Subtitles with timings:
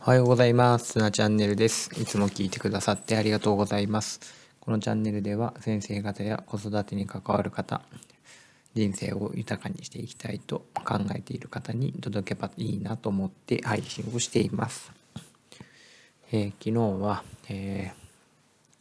[0.00, 0.96] おはようございます。
[0.98, 1.90] なチャンネルです。
[2.00, 4.20] いつも聞いてくださってありがとうございます。
[4.60, 7.82] このチャンネルでは先生方や子育てに関わる方、
[8.74, 14.92] 人生を豊かにしていきたいと考えている方に届けばいいなと思って配信をしています。
[16.30, 17.92] えー、昨日は、え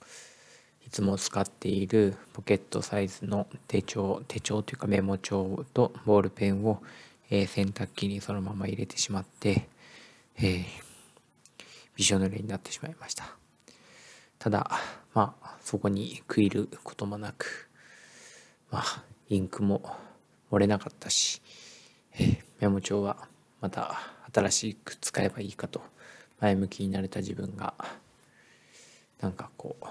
[0.00, 6.82] ー、いつも使っているポケットサイズの手帳、手帳というかメモ帳とボールペンを、
[7.30, 9.66] えー、洗濯機にそのまま入れてしまって、
[10.36, 10.85] えー
[11.96, 13.24] びしょ濡れになってしまいました。
[14.38, 14.70] ただ、
[15.14, 17.68] まあ、そこに食いることもなく、
[18.70, 19.82] まあ、インクも
[20.52, 21.40] 漏れなかったし、
[22.18, 23.26] え、メモ帳は
[23.60, 23.98] また
[24.32, 25.82] 新しく使えばいいかと
[26.40, 27.74] 前向きになれた自分が
[29.20, 29.84] なんかこう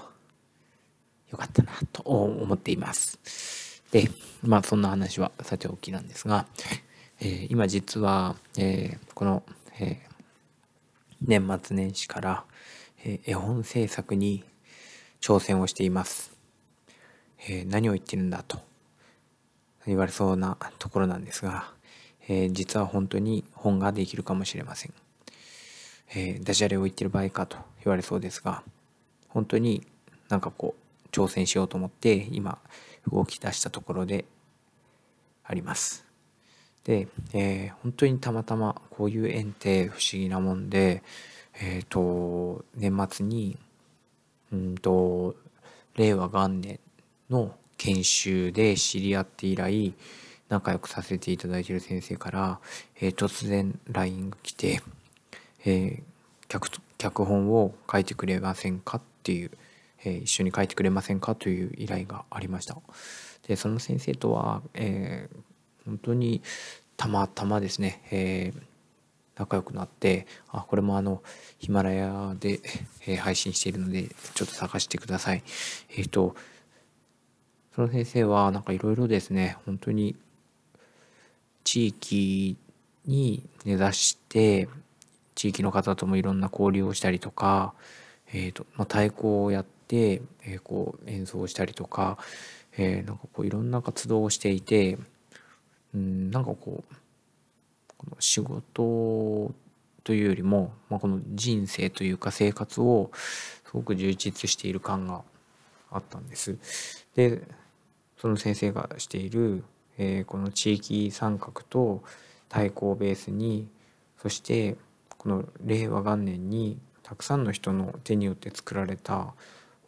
[1.32, 3.82] よかったなと思っています。
[3.92, 4.10] で
[4.44, 6.46] まあそんな話はさておきなんですが、
[7.20, 9.44] えー、今実は、えー、この、
[9.80, 10.15] えー
[11.22, 12.44] 年末年始から、
[13.04, 14.44] 絵本制作に
[15.22, 16.36] 挑戦をしています、
[17.48, 18.60] えー、何を言ってるんだと。
[19.88, 21.72] 言われそうなところなんですが、
[22.28, 24.94] えー、実は本当に本ができるかもしれません、
[26.16, 28.64] えー、ダジャレを言ってる場合かと言われそうですが
[29.30, 29.86] 本当に
[30.30, 32.58] なんかこう挑戦しようと思って今
[33.12, 34.26] 動き出したところで
[35.44, 36.05] あります。
[36.86, 41.04] で、えー、本当にたまたまこういう縁って不思議なもんで、
[41.60, 43.58] え、ー、と、年末に、
[44.54, 45.36] うんと、
[45.96, 46.80] 令和元年
[47.30, 49.94] の研修で知り合って以来、
[50.48, 52.60] 仲良くさせていただいている先生から、
[53.02, 54.82] えー、突然 LINE が来て、
[55.66, 56.04] えー、
[56.48, 59.52] 脚脚本を書いてくれませんかっていう、
[60.04, 62.78] えー、一緒に書いてくれませんかという依頼がありました。
[63.48, 65.38] でその先生とは、えー、
[65.86, 66.42] 本当に
[66.98, 68.62] たまたまですね、えー、
[69.36, 71.22] 仲良くなってあこれもあの
[71.58, 72.62] ヒマラヤで、
[73.06, 75.44] えー、配信しているのでちょっと探してください。
[75.98, 76.36] えっ、ー、と
[77.76, 80.16] その先生はなんかいろいろですね本当に
[81.66, 82.58] 地域
[83.06, 84.70] に根ざして
[85.36, 87.74] 地域の方ともいろんな交流をしたりとか、
[88.34, 92.18] えーとまあ、太鼓をやって、えー、こう演奏したりとか、
[92.78, 94.98] えー、なんかこういろんな活動をしていて
[95.96, 96.96] うんなんかこう
[97.98, 99.52] この仕事
[100.04, 105.24] というよりも、まあ、この人生というか生活をすごく充実している感が
[105.90, 106.58] あったんです。
[107.16, 107.42] で
[108.18, 109.64] その先生がしている、
[109.98, 112.04] えー、この地域参画と
[112.50, 113.68] 太鼓をベースに
[114.22, 114.76] そして
[115.18, 119.34] この令和元年にたくさんの人の手によって作られた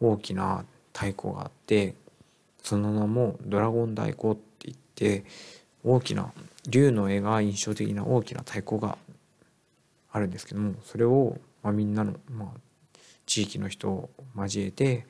[0.00, 1.94] 大きな太鼓があって
[2.62, 5.24] その名もドラゴン太鼓って言って
[5.84, 6.32] 大きな
[6.68, 8.98] 竜の絵が印象的な大きな太鼓が
[10.10, 15.06] あるんですけどもそれを、まあ、みんなの、まあ、地域の人を交えて、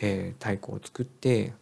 [0.00, 1.52] えー、太鼓を作って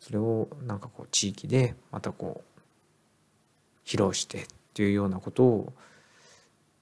[0.00, 5.72] それをなんかこう地域でまたこう披露してっていうようなことを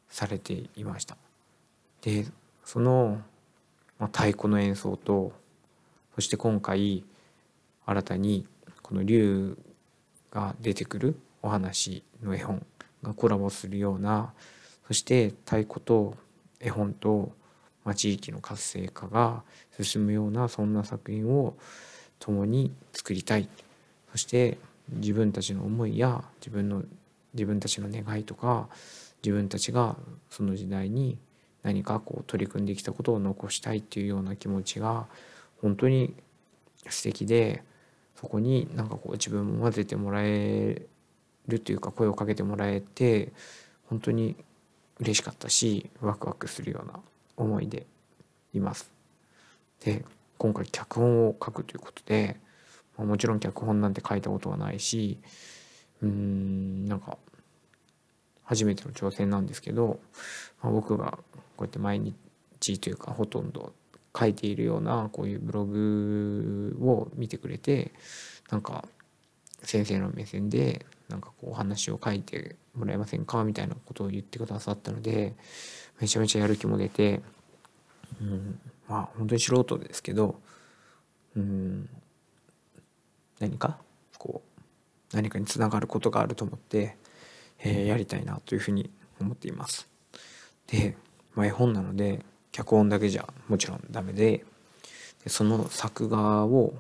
[0.09, 1.17] されていました。
[2.01, 2.27] で
[2.65, 3.21] その、
[3.99, 5.33] まあ、太鼓の演奏と
[6.15, 7.05] そして今回
[7.87, 8.47] 新たに
[8.83, 9.57] この竜
[10.33, 12.65] が出てくるお話の絵本
[13.03, 14.33] がコラボするような
[14.87, 16.17] そして太鼓と
[16.61, 17.33] 絵本と、
[17.85, 19.43] ま、地域の活性化が
[19.81, 21.57] 進むようなそんな作品を
[22.19, 23.49] 共に作りたい。
[24.13, 24.59] そして
[24.91, 26.83] 自分たちの思いや自分の
[27.35, 28.69] 自分たちの願いとか
[29.23, 29.97] 自分たちが
[30.29, 31.19] その時代に
[31.63, 35.07] 何かこう取り組んできたことを残したいっていうような気持ちが
[35.63, 36.15] 本当に
[36.89, 37.63] 素敵で
[38.23, 40.81] そこになんかこう自分も混ぜてもらえ
[41.49, 43.33] るというか声をかけてもらえて
[43.89, 44.37] 本当に
[45.01, 47.01] 嬉しかったしワクワクするような
[47.37, 47.85] 思いで
[48.55, 48.93] います。
[49.85, 50.05] で
[50.39, 52.37] 今回脚本を書くということで、
[52.97, 55.19] まあ、もちろん脚本なんて書いたことはないし
[56.01, 57.19] うーんなんか
[58.45, 59.99] 初めての挑戦なんですけど、
[60.63, 61.19] まあ、僕が
[61.57, 63.73] こうやって毎日というかほとんど
[64.19, 67.93] 書いているようなこういうブログを見てくれて
[68.51, 68.85] なんか
[69.63, 73.45] 先生の目線でなんかこうお話を書いてもらえませんか？
[73.45, 75.35] みたいなことを言ってくださったので
[76.01, 77.21] めちゃめちゃやる気も出て、
[78.21, 80.41] うん、まあ本当に素人ですけど、
[81.37, 81.89] うん、
[83.41, 83.79] 何か
[84.19, 86.97] こう何かにつながることがあると思って、
[87.61, 89.89] えー、やりたいなというふうに思っています。
[90.67, 90.97] で、
[91.35, 94.45] まあ、絵本なので脚本だけじゃもちろんダメで
[95.25, 96.75] でその作画を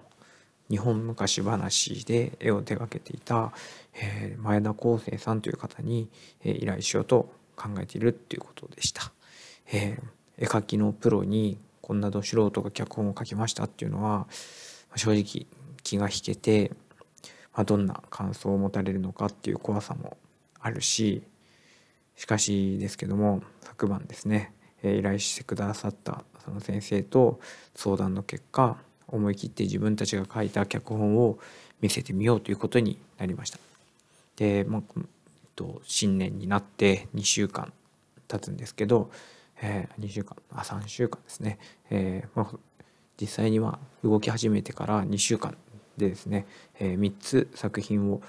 [0.71, 3.53] 日本昔話で絵を手がけていた、
[3.95, 6.09] えー、前田康生さんという方に、
[6.45, 9.13] えー、依頼しようと考えているっていうことでした。
[9.71, 14.27] えー、絵描きのプロにこんなど素人が脚本を書きましたっていうのは
[14.97, 15.47] 正直
[15.83, 16.73] 気が引けて、
[17.53, 20.17] まあ、どんな感想を持たれるのかっていう怖さも
[20.61, 21.23] あるし
[22.17, 24.53] しかしですけども昨晩ですね、
[24.83, 27.41] 依頼してくださったその先生と
[27.75, 28.77] 相談の結果
[29.09, 31.39] 思い切って自分たちが書いた脚本を
[31.81, 33.59] 見せてみようということになりました。
[34.37, 34.83] で、まあ、
[35.55, 37.73] と、新年になって2週間
[38.29, 39.11] 経つんですけど、
[39.61, 41.59] えー、2週間あ3週間ですね、
[41.91, 42.85] えーまあ、
[43.21, 45.57] 実際には動き始めてから2週間
[45.97, 46.47] でですね、
[46.81, 48.23] えー、3つ作品を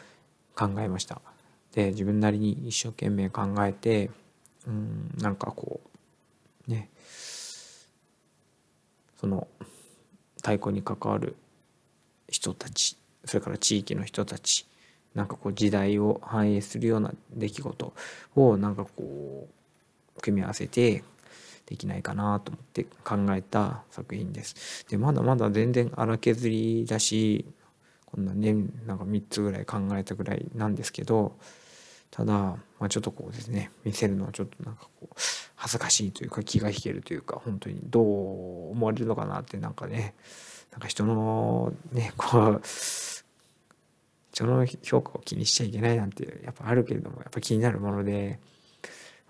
[0.55, 1.21] 考えました
[1.73, 4.11] で自分なりに一生懸命考えて
[4.67, 5.92] うんなんかこう
[6.67, 6.89] ね
[9.19, 9.47] その
[10.37, 11.35] 太鼓に関わる
[12.27, 14.65] 人たちそれから地域の人たち
[15.15, 17.93] なんかこう時代を反映するような出来事
[18.35, 19.47] をなんかこ
[20.17, 21.03] う組み合わせて
[21.65, 24.85] できないかなと思って考えた作品です。
[24.89, 27.45] でまだまだ全然荒削りだし
[28.05, 28.53] こんなね
[28.85, 31.37] なんか3つぐらい考えたぐらいなんですけど
[32.11, 35.15] ただ、まあ、ちょっとこうですね見せるのはちょっとなんかこう
[35.63, 40.13] 恥ずかしいというか気が引けるというか本当にどう思われるのかなってなんかね
[40.73, 42.61] なんか人のねこう
[44.33, 48.39] 人の評価を気にしちゃいけないなんてやっぱあるけれどもやっぱ気になるもので、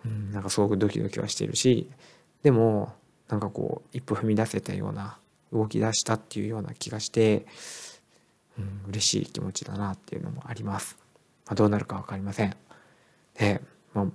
[0.04, 1.88] うん、なんかすごくドキドキはしてるし
[2.42, 2.94] でも
[3.30, 5.20] なんかこう一歩踏み出せたような
[5.52, 7.46] 動き出したっていうような気がして、
[8.58, 10.98] うん、嬉しい気持ちだなっていうのもあります。
[11.46, 12.56] まあ、どうなるか分かりません。
[13.38, 13.62] で、
[13.94, 14.06] まあ、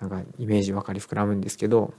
[0.00, 1.94] なんかイメージ分かり膨らむんですけど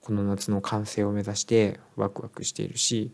[0.00, 3.10] この夏の完成を目指してワクワクしているし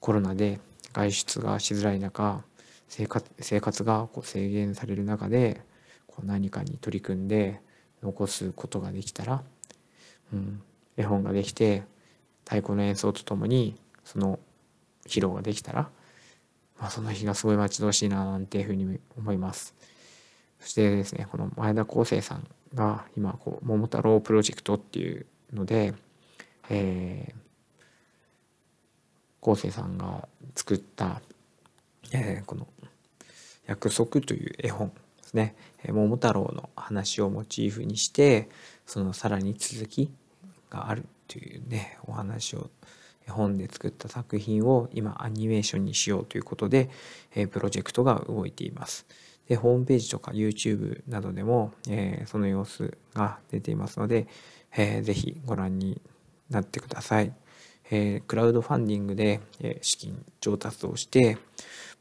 [0.00, 0.60] コロナで
[0.92, 2.42] 外出がしづらい中
[2.88, 5.62] 生活生活がこう制限される中で
[6.06, 7.60] こう何かに取り組んで
[8.02, 9.42] 残すことができたら、
[10.32, 10.62] うん、
[10.96, 11.84] 絵本ができて
[12.44, 14.38] 太鼓の演奏とともにその
[15.06, 15.88] 披露ができたら、
[16.78, 19.74] まあ、その日がすごい待ち遠しいななんていうふうに思います。
[20.60, 25.94] そしてですねこの前田康生さんが今こう「桃太郎プロジェクト」っていうので、
[26.70, 31.20] えー、生さんが作った
[32.12, 32.66] えー、この
[33.66, 35.56] 「約束」という絵本ですね
[35.88, 38.48] 「桃太郎」の話をモチーフにして
[38.86, 40.10] そのさらに続き
[40.70, 42.70] があるというねお話を
[43.26, 46.90] 絵本で作った作品を今アニメーションにしようということで、
[47.34, 49.06] えー、プロジェクトが動いています。
[49.52, 54.26] でホームページとか YouTube などでも、えー、その様子が出ていますので、
[54.74, 56.00] えー、ぜひご覧に
[56.48, 57.34] なってください。
[57.90, 61.36] えー、クラウドファンディングで、え資金調達をして、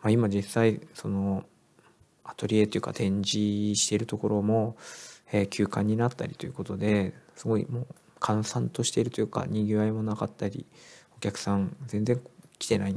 [0.01, 1.44] まあ、今実際その
[2.24, 4.77] アトリエというか展示しているところも、
[5.33, 7.88] え、休館になったりということですごいもう
[8.21, 10.65] 閑散としているというかにぎわいもなかったり
[11.18, 12.21] お客さん全然
[12.59, 12.95] 来てない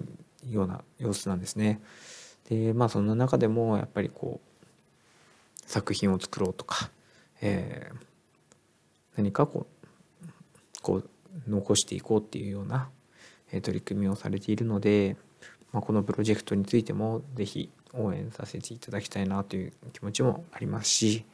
[0.49, 1.81] ような様子なんですね。
[2.49, 4.55] でまあそんな中でもやっぱりこう
[5.67, 6.91] 作品を作ろうとか、
[7.41, 7.97] えー、
[9.17, 11.11] 何かこうこう
[11.49, 12.91] 残していこうっていうような、
[13.51, 15.17] えー、取り組みをされているので、
[15.73, 21.25] まあ、このプロジェクトについても是非応援させていただきたいなという気持ちもありますし、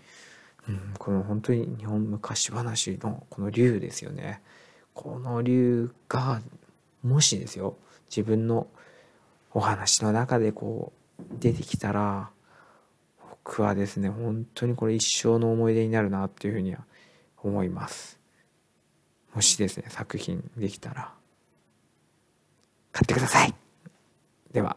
[0.69, 4.43] うん、この本当に日本昔話のこの竜ですよね。
[4.95, 6.41] この竜が
[7.03, 7.77] もしですよ
[8.11, 8.67] 自分の
[9.53, 11.00] お話の中でこう
[11.39, 12.31] 出てきたら
[13.45, 16.85] 僕はですね本当にこれ一生の思い出になるなっていうふうには
[17.43, 18.19] 思います。
[19.35, 21.13] もしですね作品できたら
[22.93, 23.55] 買ってください。
[24.53, 24.77] では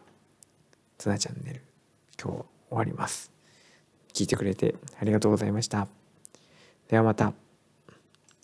[0.98, 1.62] ツナチャンネル
[2.22, 3.30] 今日終わります。
[4.12, 5.88] 聞いてくれてありがとうございました。
[6.88, 7.43] ではまた。